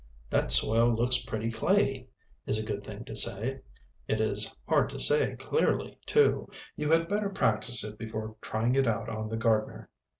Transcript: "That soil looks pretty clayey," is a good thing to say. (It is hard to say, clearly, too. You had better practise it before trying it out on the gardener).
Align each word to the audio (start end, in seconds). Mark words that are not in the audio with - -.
"That 0.31 0.49
soil 0.49 0.95
looks 0.95 1.19
pretty 1.23 1.51
clayey," 1.51 2.07
is 2.47 2.57
a 2.57 2.65
good 2.65 2.83
thing 2.83 3.03
to 3.05 3.15
say. 3.15 3.61
(It 4.07 4.19
is 4.19 4.51
hard 4.67 4.89
to 4.89 4.99
say, 4.99 5.35
clearly, 5.35 5.99
too. 6.07 6.49
You 6.75 6.89
had 6.89 7.07
better 7.07 7.29
practise 7.29 7.83
it 7.83 7.99
before 7.99 8.35
trying 8.41 8.73
it 8.73 8.87
out 8.87 9.09
on 9.09 9.29
the 9.29 9.37
gardener). 9.37 9.91